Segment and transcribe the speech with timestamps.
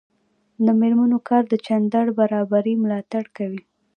[0.65, 3.61] د میرمنو کار د جنډر برابري ملاتړ کوي.